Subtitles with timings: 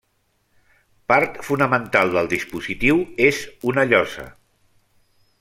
[1.11, 4.27] Part fonamental del dispositiu és una llosa.